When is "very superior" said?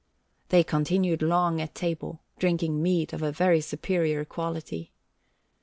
3.31-4.25